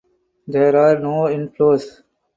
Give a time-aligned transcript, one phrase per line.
[0.47, 2.01] There are no inflows.